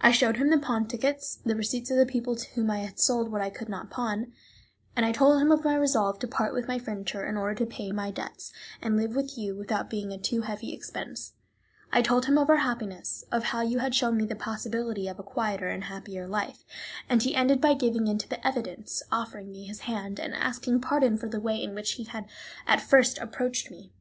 I 0.00 0.10
showed 0.10 0.38
him 0.38 0.50
the 0.50 0.58
pawn 0.58 0.88
tickets, 0.88 1.36
the 1.36 1.54
receipts 1.54 1.88
of 1.92 1.96
the 1.96 2.04
people 2.04 2.34
to 2.34 2.50
whom 2.54 2.68
I 2.68 2.78
had 2.78 2.98
sold 2.98 3.30
what 3.30 3.40
I 3.40 3.48
could 3.48 3.68
not 3.68 3.90
pawn; 3.90 4.32
I 4.96 5.12
told 5.12 5.40
him 5.40 5.52
of 5.52 5.62
my 5.64 5.76
resolve 5.76 6.18
to 6.18 6.26
part 6.26 6.52
with 6.52 6.66
my 6.66 6.80
furniture 6.80 7.24
in 7.24 7.36
order 7.36 7.54
to 7.54 7.66
pay 7.66 7.92
my 7.92 8.10
debts, 8.10 8.52
and 8.80 8.96
live 8.96 9.14
with 9.14 9.38
you 9.38 9.54
without 9.56 9.88
being 9.88 10.10
a 10.10 10.18
too 10.18 10.40
heavy 10.40 10.74
expense. 10.74 11.34
I 11.92 12.02
told 12.02 12.24
him 12.24 12.38
of 12.38 12.50
our 12.50 12.56
happiness, 12.56 13.24
of 13.30 13.44
how 13.44 13.60
you 13.60 13.78
had 13.78 13.94
shown 13.94 14.16
me 14.16 14.26
the 14.26 14.34
possibility 14.34 15.06
of 15.06 15.20
a 15.20 15.22
quieter 15.22 15.68
and 15.68 15.84
happier 15.84 16.26
life, 16.26 16.64
and 17.08 17.22
he 17.22 17.36
ended 17.36 17.60
by 17.60 17.74
giving 17.74 18.08
in 18.08 18.18
to 18.18 18.28
the 18.28 18.44
evidence, 18.44 19.04
offering 19.12 19.52
me 19.52 19.66
his 19.66 19.82
hand, 19.82 20.18
and 20.18 20.34
asking 20.34 20.80
pardon 20.80 21.16
for 21.16 21.28
the 21.28 21.38
way 21.40 21.62
in 21.62 21.72
which 21.72 21.92
he 21.92 22.02
had 22.02 22.24
at 22.66 22.80
first 22.80 23.16
approached 23.18 23.70
me. 23.70 23.92